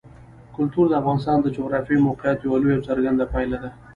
[0.55, 3.69] کلتور د افغانستان د جغرافیایي موقیعت یوه لویه او څرګنده پایله ده.